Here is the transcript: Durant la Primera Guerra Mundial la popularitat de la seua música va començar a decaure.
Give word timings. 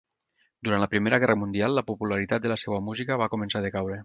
Durant 0.67 0.81
la 0.83 0.87
Primera 0.93 1.19
Guerra 1.25 1.37
Mundial 1.41 1.77
la 1.81 1.83
popularitat 1.91 2.47
de 2.47 2.53
la 2.53 2.61
seua 2.63 2.83
música 2.89 3.23
va 3.25 3.33
començar 3.37 3.63
a 3.63 3.69
decaure. 3.69 3.99